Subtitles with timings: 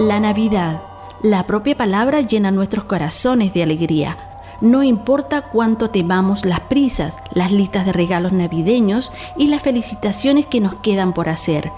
[0.00, 0.80] La Navidad.
[1.22, 4.16] La propia palabra llena nuestros corazones de alegría.
[4.62, 10.60] No importa cuánto temamos las prisas, las listas de regalos navideños y las felicitaciones que
[10.60, 11.70] nos quedan por hacer.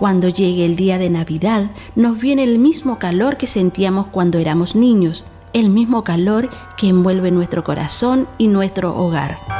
[0.00, 4.74] Cuando llegue el día de Navidad, nos viene el mismo calor que sentíamos cuando éramos
[4.74, 9.59] niños, el mismo calor que envuelve nuestro corazón y nuestro hogar.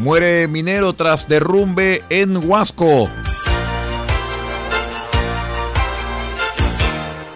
[0.00, 3.10] Muere minero tras derrumbe en Huasco.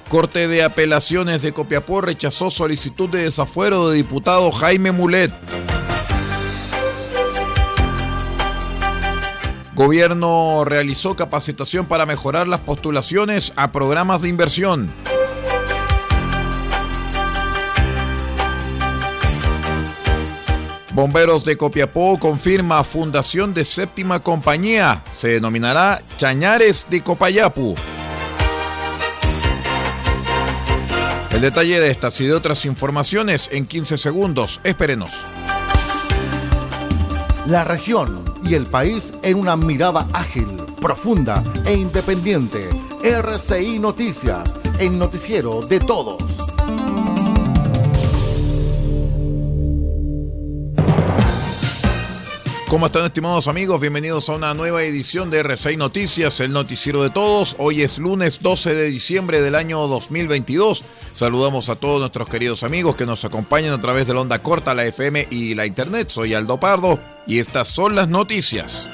[0.08, 5.30] Corte de Apelaciones de Copiapó rechazó solicitud de desafuero de diputado Jaime Mulet.
[9.74, 14.90] Gobierno realizó capacitación para mejorar las postulaciones a programas de inversión.
[20.94, 25.02] Bomberos de Copiapó confirma fundación de séptima compañía.
[25.12, 27.74] Se denominará Chañares de Copayapu.
[31.32, 34.60] El detalle de estas y de otras informaciones en 15 segundos.
[34.62, 35.26] Espérenos.
[37.48, 40.46] La región y el país en una mirada ágil,
[40.80, 42.70] profunda e independiente.
[43.02, 46.53] RCI Noticias, el noticiero de todos.
[52.74, 53.80] ¿Cómo están estimados amigos?
[53.80, 57.54] Bienvenidos a una nueva edición de R6 Noticias, el noticiero de todos.
[57.60, 60.84] Hoy es lunes 12 de diciembre del año 2022.
[61.12, 64.74] Saludamos a todos nuestros queridos amigos que nos acompañan a través de la onda corta,
[64.74, 66.08] la FM y la internet.
[66.08, 66.98] Soy Aldo Pardo
[67.28, 68.88] y estas son las noticias.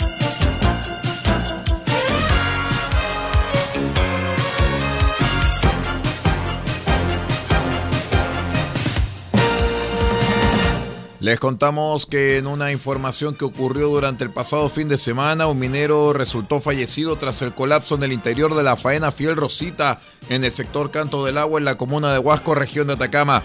[11.21, 15.59] Les contamos que en una información que ocurrió durante el pasado fin de semana, un
[15.59, 20.01] minero resultó fallecido tras el colapso en el interior de la faena Fiel Rosita
[20.31, 23.45] en el sector Canto del Agua en la comuna de Huasco, región de Atacama.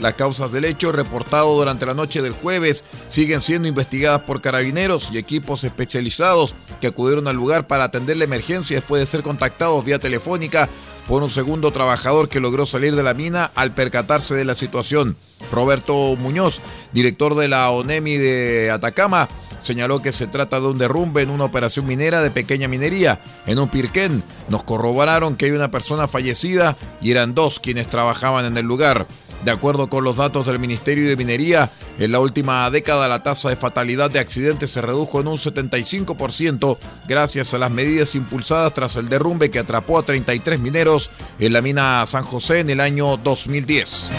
[0.00, 5.08] Las causas del hecho reportado durante la noche del jueves siguen siendo investigadas por carabineros
[5.10, 9.82] y equipos especializados que acudieron al lugar para atender la emergencia después de ser contactados
[9.82, 10.68] vía telefónica
[11.06, 15.16] por un segundo trabajador que logró salir de la mina al percatarse de la situación.
[15.50, 16.60] Roberto Muñoz,
[16.92, 19.28] director de la ONEMI de Atacama,
[19.64, 23.58] señaló que se trata de un derrumbe en una operación minera de pequeña minería en
[23.58, 24.22] un pirquén.
[24.48, 29.06] Nos corroboraron que hay una persona fallecida y eran dos quienes trabajaban en el lugar.
[29.44, 33.50] De acuerdo con los datos del Ministerio de Minería, en la última década la tasa
[33.50, 38.96] de fatalidad de accidentes se redujo en un 75% gracias a las medidas impulsadas tras
[38.96, 43.18] el derrumbe que atrapó a 33 mineros en la mina San José en el año
[43.18, 44.10] 2010.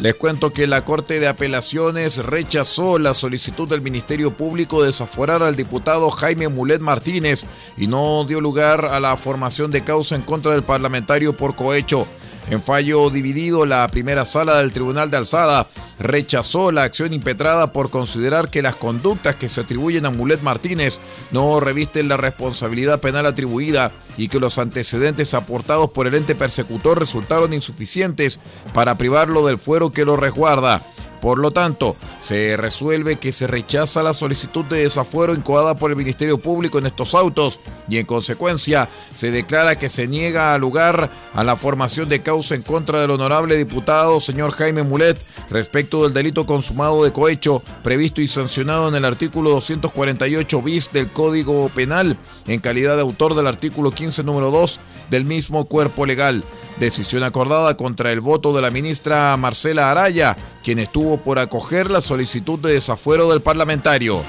[0.00, 5.42] Les cuento que la Corte de Apelaciones rechazó la solicitud del Ministerio Público de desaforar
[5.42, 7.46] al diputado Jaime Mulet Martínez
[7.78, 12.06] y no dio lugar a la formación de causa en contra del parlamentario por cohecho.
[12.48, 15.66] En fallo dividido, la primera sala del Tribunal de Alzada
[15.98, 21.00] rechazó la acción impetrada por considerar que las conductas que se atribuyen a Mulet Martínez
[21.32, 27.00] no revisten la responsabilidad penal atribuida y que los antecedentes aportados por el ente persecutor
[27.00, 28.38] resultaron insuficientes
[28.72, 30.82] para privarlo del fuero que lo resguarda.
[31.20, 35.96] Por lo tanto, se resuelve que se rechaza la solicitud de desafuero incoada por el
[35.96, 41.44] Ministerio Público en estos autos y en consecuencia se declara que se niega lugar a
[41.44, 45.18] la formación de causa en contra del honorable diputado señor Jaime Mulet
[45.50, 51.12] respecto del delito consumado de cohecho previsto y sancionado en el artículo 248 bis del
[51.12, 54.80] Código Penal en calidad de autor del artículo 15 número 2
[55.10, 56.44] del mismo cuerpo legal.
[56.78, 62.02] Decisión acordada contra el voto de la ministra Marcela Araya, quien estuvo por acoger la
[62.02, 64.22] solicitud de desafuero del parlamentario.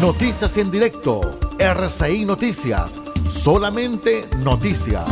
[0.00, 1.38] Noticias en directo.
[1.58, 2.92] RCI Noticias.
[3.30, 5.04] Solamente noticias.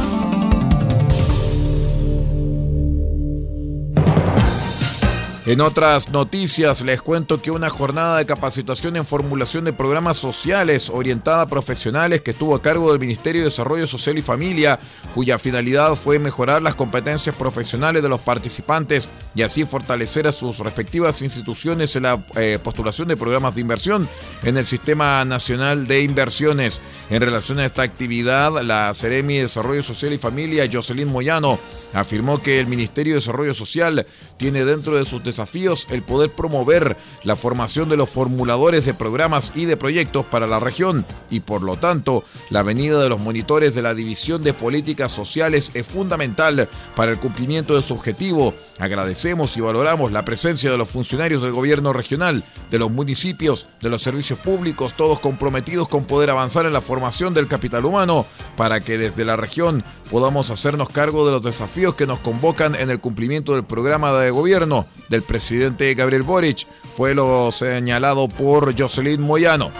[5.46, 10.90] En otras noticias les cuento que una jornada de capacitación en formulación de programas sociales
[10.90, 14.80] orientada a profesionales que estuvo a cargo del Ministerio de Desarrollo Social y Familia,
[15.14, 20.58] cuya finalidad fue mejorar las competencias profesionales de los participantes y así fortalecer a sus
[20.58, 24.08] respectivas instituciones en la eh, postulación de programas de inversión
[24.42, 26.80] en el Sistema Nacional de Inversiones.
[27.08, 31.60] En relación a esta actividad, la Ceremi de Desarrollo Social y Familia, Jocelyn Moyano,
[31.92, 34.06] afirmó que el Ministerio de Desarrollo Social
[34.36, 39.52] tiene dentro de sus desafíos el poder promover la formación de los formuladores de programas
[39.54, 43.74] y de proyectos para la región y por lo tanto la venida de los monitores
[43.74, 48.54] de la División de Políticas Sociales es fundamental para el cumplimiento de su objetivo.
[48.78, 53.88] Agradecemos y valoramos la presencia de los funcionarios del gobierno regional, de los municipios, de
[53.88, 58.26] los servicios públicos, todos comprometidos con poder avanzar en la formación del capital humano
[58.56, 62.90] para que desde la región podamos hacernos cargo de los desafíos que nos convocan en
[62.90, 69.20] el cumplimiento del programa de gobierno del presidente Gabriel Boric, fue lo señalado por Jocelyn
[69.20, 69.72] Moyano.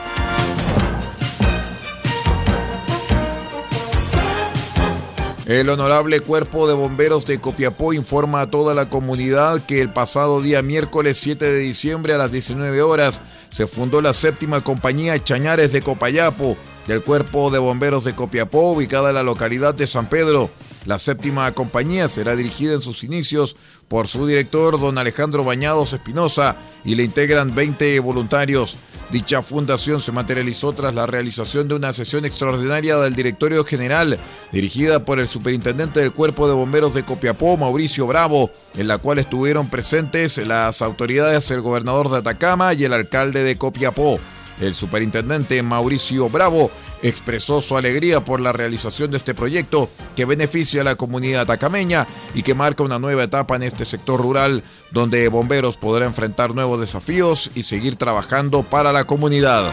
[5.46, 10.42] El honorable Cuerpo de Bomberos de Copiapó informa a toda la comunidad que el pasado
[10.42, 15.70] día miércoles 7 de diciembre a las 19 horas se fundó la séptima compañía Chañares
[15.70, 16.56] de Copayapo
[16.88, 20.50] del Cuerpo de Bomberos de Copiapó, ubicada en la localidad de San Pedro.
[20.86, 23.56] La séptima compañía será dirigida en sus inicios
[23.88, 28.78] por su director, don Alejandro Bañados Espinosa, y le integran 20 voluntarios.
[29.10, 34.18] Dicha fundación se materializó tras la realización de una sesión extraordinaria del Directorio General,
[34.52, 39.18] dirigida por el Superintendente del Cuerpo de Bomberos de Copiapó, Mauricio Bravo, en la cual
[39.18, 44.20] estuvieron presentes las autoridades, el gobernador de Atacama y el alcalde de Copiapó.
[44.60, 46.70] El superintendente Mauricio Bravo
[47.02, 52.06] expresó su alegría por la realización de este proyecto que beneficia a la comunidad atacameña
[52.34, 56.80] y que marca una nueva etapa en este sector rural donde bomberos podrán enfrentar nuevos
[56.80, 59.72] desafíos y seguir trabajando para la comunidad.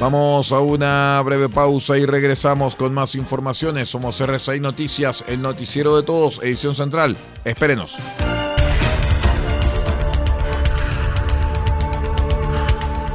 [0.00, 3.88] Vamos a una breve pausa y regresamos con más informaciones.
[3.88, 7.16] Somos RCI Noticias, el noticiero de todos, edición central.
[7.44, 7.96] Espérenos.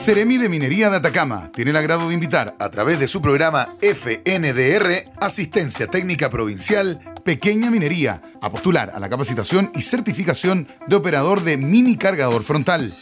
[0.00, 3.66] Seremi de Minería de Atacama tiene el agrado de invitar a través de su programa
[3.82, 11.42] FNDR, Asistencia Técnica Provincial, Pequeña Minería, a postular a la capacitación y certificación de operador
[11.42, 12.94] de mini cargador frontal.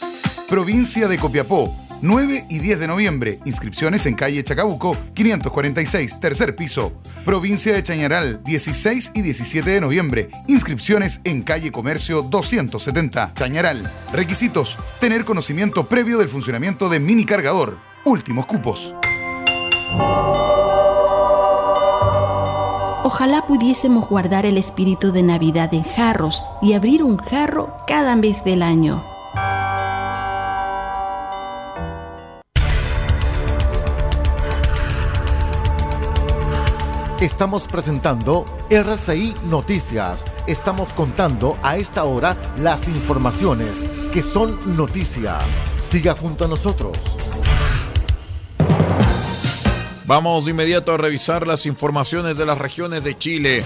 [0.49, 3.39] Provincia de Copiapó, 9 y 10 de noviembre.
[3.45, 6.93] Inscripciones en calle Chacabuco, 546, tercer piso.
[7.25, 10.29] Provincia de Chañaral, 16 y 17 de noviembre.
[10.47, 13.91] Inscripciones en calle Comercio 270, Chañaral.
[14.13, 17.79] Requisitos: tener conocimiento previo del funcionamiento de mini cargador.
[18.05, 18.93] Últimos cupos.
[23.03, 28.43] Ojalá pudiésemos guardar el espíritu de Navidad en jarros y abrir un jarro cada mes
[28.43, 29.03] del año.
[37.21, 40.23] Estamos presentando RCI Noticias.
[40.47, 43.71] Estamos contando a esta hora las informaciones
[44.13, 45.37] que son noticia.
[45.77, 46.97] Siga junto a nosotros.
[50.05, 53.65] Vamos de inmediato a revisar las informaciones de las regiones de Chile.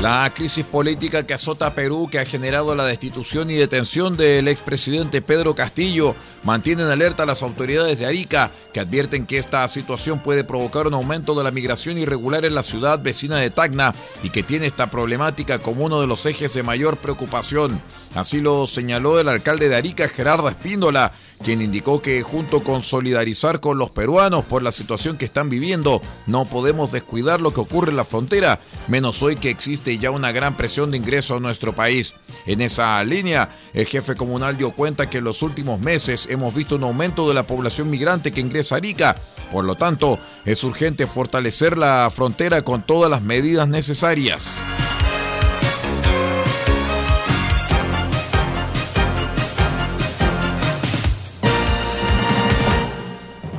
[0.00, 5.20] La crisis política que azota Perú, que ha generado la destitución y detención del expresidente
[5.20, 10.20] Pedro Castillo, mantiene en alerta a las autoridades de Arica, que advierten que esta situación
[10.20, 14.30] puede provocar un aumento de la migración irregular en la ciudad vecina de Tacna y
[14.30, 17.82] que tiene esta problemática como uno de los ejes de mayor preocupación.
[18.14, 21.12] Así lo señaló el alcalde de Arica, Gerardo Espíndola,
[21.42, 26.02] quien indicó que junto con solidarizar con los peruanos por la situación que están viviendo,
[26.26, 30.32] no podemos descuidar lo que ocurre en la frontera, menos hoy que existe ya una
[30.32, 32.14] gran presión de ingreso a nuestro país.
[32.46, 36.76] En esa línea, el jefe comunal dio cuenta que en los últimos meses hemos visto
[36.76, 39.16] un aumento de la población migrante que ingresa a Arica.
[39.50, 44.60] Por lo tanto, es urgente fortalecer la frontera con todas las medidas necesarias.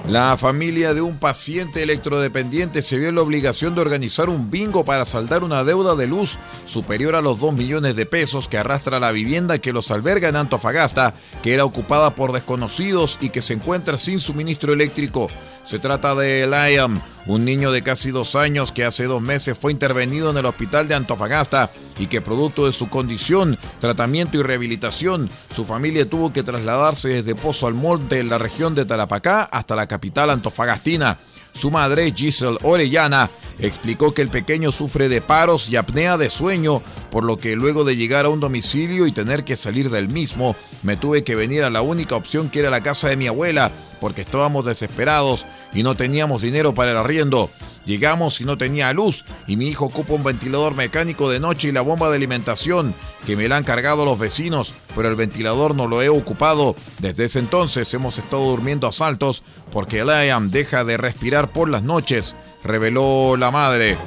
[0.08, 4.84] La familia de un paciente electrodependiente se vio en la obligación de organizar un bingo
[4.84, 9.00] para saldar una deuda de luz superior a los 2 millones de pesos que arrastra
[9.00, 13.54] la vivienda que los alberga en Antofagasta, que era ocupada por desconocidos y que se
[13.54, 15.30] encuentra sin suministro eléctrico.
[15.64, 19.72] Se trata de Liam, un niño de casi dos años que hace dos meses fue
[19.72, 25.30] intervenido en el hospital de Antofagasta y que producto de su condición, tratamiento y rehabilitación,
[25.54, 29.76] su familia tuvo que trasladarse desde Pozo al Monte en la región de Tarapacá hasta
[29.76, 31.18] la capital antofagastina.
[31.54, 33.30] Su madre, Giselle Orellana,
[33.60, 37.84] explicó que el pequeño sufre de paros y apnea de sueño, por lo que luego
[37.84, 41.64] de llegar a un domicilio y tener que salir del mismo, me tuve que venir
[41.64, 45.84] a la única opción que era la casa de mi abuela, porque estábamos desesperados y
[45.84, 47.50] no teníamos dinero para el arriendo.
[47.92, 51.72] Llegamos y no tenía luz y mi hijo ocupa un ventilador mecánico de noche y
[51.74, 52.96] la bomba de alimentación
[53.26, 56.74] que me la han cargado los vecinos, pero el ventilador no lo he ocupado.
[57.00, 59.44] Desde ese entonces hemos estado durmiendo a saltos
[59.74, 63.98] porque Liam deja de respirar por las noches, reveló la madre.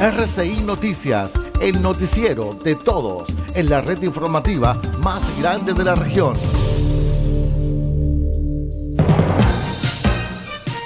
[0.00, 6.34] RCI Noticias, el noticiero de todos, en la red informativa más grande de la región.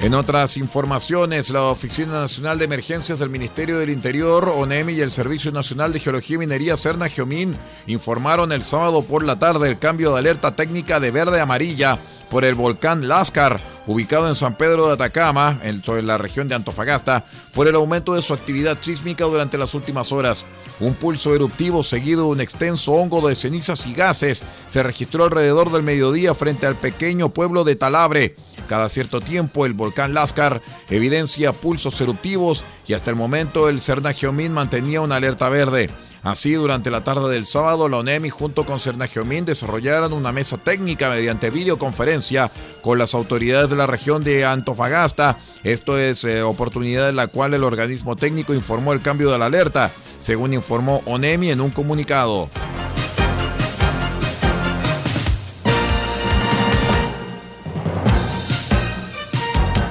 [0.08, 5.10] En otras informaciones, la Oficina Nacional de Emergencias del Ministerio del Interior, ONEMI y el
[5.10, 9.78] Servicio Nacional de Geología y Minería Cerna Geomín informaron el sábado por la tarde el
[9.78, 11.98] cambio de alerta técnica de verde a amarilla
[12.30, 17.26] por el volcán Lascar, ubicado en San Pedro de Atacama, en la región de Antofagasta,
[17.52, 20.46] por el aumento de su actividad sísmica durante las últimas horas.
[20.80, 25.70] Un pulso eruptivo seguido de un extenso hongo de cenizas y gases se registró alrededor
[25.70, 28.47] del mediodía frente al pequeño pueblo de Talabre.
[28.68, 34.52] Cada cierto tiempo el volcán Lascar evidencia pulsos eruptivos y hasta el momento el Cernagiomín
[34.52, 35.90] mantenía una alerta verde.
[36.22, 41.08] Así, durante la tarde del sábado, la ONEMI junto con Cernagiomín desarrollaron una mesa técnica
[41.08, 42.50] mediante videoconferencia
[42.82, 45.38] con las autoridades de la región de Antofagasta.
[45.62, 49.46] Esto es eh, oportunidad en la cual el organismo técnico informó el cambio de la
[49.46, 52.50] alerta, según informó ONEMI en un comunicado.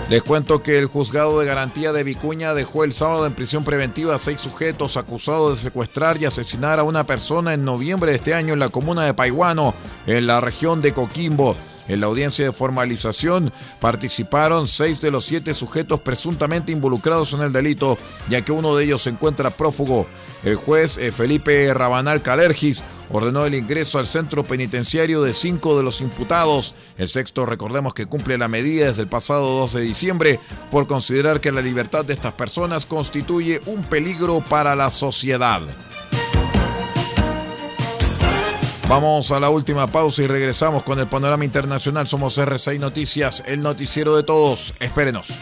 [0.10, 4.16] Les cuento que el juzgado de garantía de Vicuña dejó el sábado en prisión preventiva
[4.16, 8.34] a seis sujetos acusados de secuestrar y asesinar a una persona en noviembre de este
[8.34, 9.74] año en la comuna de Paihuano,
[10.06, 11.58] en la región de Coquimbo.
[11.88, 17.54] En la audiencia de formalización participaron seis de los siete sujetos presuntamente involucrados en el
[17.54, 17.98] delito,
[18.30, 20.08] ya que uno de ellos se encuentra prófugo.
[20.44, 25.84] El juez eh, Felipe Rabanal Calergis ordenó el ingreso al centro penitenciario de cinco de
[25.84, 26.76] los imputados.
[26.98, 30.40] El sexto, recordemos que cumple la medida desde el pasado 2 de diciembre
[30.70, 35.62] por considerar que la libertad de estas personas constituye un peligro para la sociedad.
[38.90, 42.08] Vamos a la última pausa y regresamos con el panorama internacional.
[42.08, 44.74] Somos R6 Noticias, el noticiero de todos.
[44.80, 45.38] Espérenos.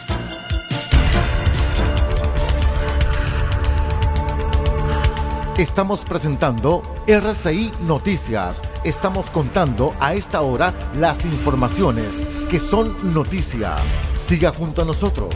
[5.59, 8.63] Estamos presentando RCI Noticias.
[8.83, 12.07] Estamos contando a esta hora las informaciones
[12.49, 13.75] que son noticia.
[14.17, 15.35] Siga junto a nosotros.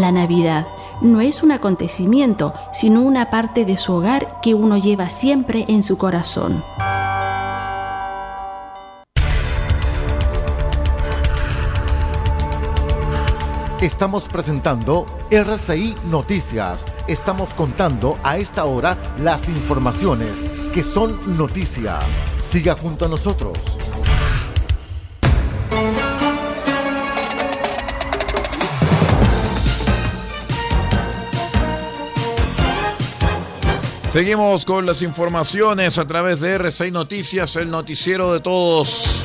[0.00, 0.66] La Navidad
[1.00, 5.82] no es un acontecimiento, sino una parte de su hogar que uno lleva siempre en
[5.82, 6.62] su corazón.
[13.80, 16.84] Estamos presentando RCI Noticias.
[17.08, 22.00] Estamos contando a esta hora las informaciones que son noticia.
[22.38, 23.56] Siga junto a nosotros.
[34.16, 39.22] Seguimos con las informaciones a través de R6 Noticias, el noticiero de todos.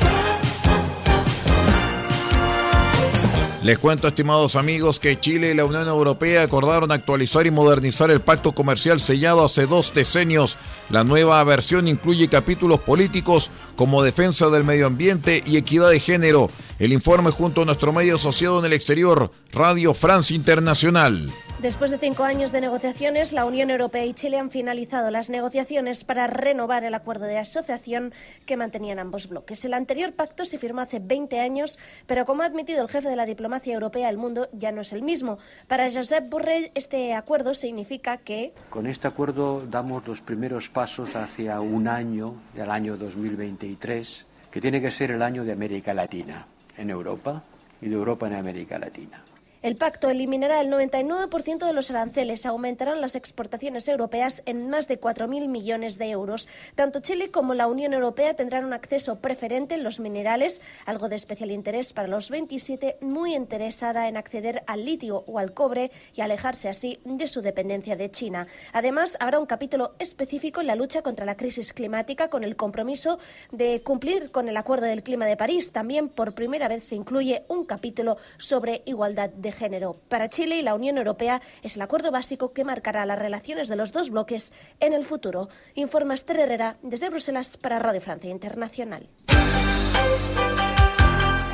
[3.62, 8.20] Les cuento, estimados amigos, que Chile y la Unión Europea acordaron actualizar y modernizar el
[8.20, 10.58] pacto comercial sellado hace dos decenios.
[10.90, 16.50] La nueva versión incluye capítulos políticos como defensa del medio ambiente y equidad de género.
[16.78, 21.32] El informe junto a nuestro medio asociado en el exterior, Radio France Internacional.
[21.62, 26.02] Después de cinco años de negociaciones, la Unión Europea y Chile han finalizado las negociaciones
[26.02, 28.12] para renovar el acuerdo de asociación
[28.46, 29.64] que mantenían ambos bloques.
[29.64, 33.14] El anterior pacto se firmó hace 20 años, pero como ha admitido el jefe de
[33.14, 35.38] la diplomacia europea, el mundo ya no es el mismo.
[35.68, 38.54] Para Josep Borrell, este acuerdo significa que...
[38.68, 44.80] Con este acuerdo damos los primeros pasos hacia un año, el año 2023, que tiene
[44.80, 46.44] que ser el año de América Latina
[46.76, 47.44] en Europa
[47.80, 49.22] y de Europa en América Latina.
[49.62, 55.00] El pacto eliminará el 99% de los aranceles, aumentarán las exportaciones europeas en más de
[55.00, 56.48] 4.000 millones de euros.
[56.74, 61.14] Tanto Chile como la Unión Europea tendrán un acceso preferente en los minerales, algo de
[61.14, 66.22] especial interés para los 27, muy interesada en acceder al litio o al cobre y
[66.22, 68.48] alejarse así de su dependencia de China.
[68.72, 73.20] Además, habrá un capítulo específico en la lucha contra la crisis climática con el compromiso
[73.52, 75.70] de cumplir con el Acuerdo del Clima de París.
[75.70, 79.94] También por primera vez se incluye un capítulo sobre igualdad de género.
[80.08, 83.76] Para Chile y la Unión Europea es el acuerdo básico que marcará las relaciones de
[83.76, 85.48] los dos bloques en el futuro.
[85.74, 89.08] Informa Esther Herrera desde Bruselas para Radio Francia Internacional.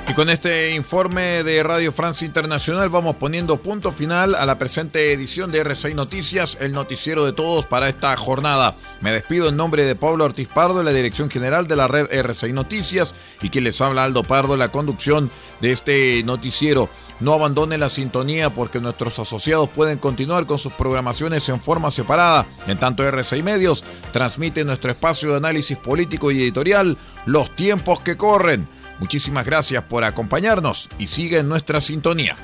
[0.08, 5.12] Y con este informe de Radio Francia Internacional vamos poniendo punto final a la presente
[5.12, 8.74] edición de R6 Noticias, el noticiero de todos para esta jornada.
[9.02, 12.54] Me despido en nombre de Pablo Ortiz Pardo, la dirección general de la red R6
[12.54, 15.30] Noticias, y quien les habla Aldo Pardo, la conducción
[15.60, 16.88] de este noticiero.
[17.20, 22.46] No abandone la sintonía porque nuestros asociados pueden continuar con sus programaciones en forma separada.
[22.66, 28.16] En tanto, R6 Medios transmite nuestro espacio de análisis político y editorial Los tiempos que
[28.16, 28.68] corren.
[29.00, 32.36] Muchísimas gracias por acompañarnos y sigue en nuestra sintonía.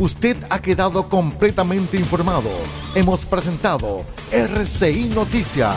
[0.00, 2.50] Usted ha quedado completamente informado.
[2.94, 5.76] Hemos presentado RCI Noticias,